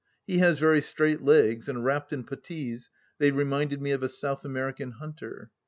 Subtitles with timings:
[0.25, 4.43] He has very straight legs, and wrapped in puttees they reminded me of a South
[4.43, 5.51] American hunter.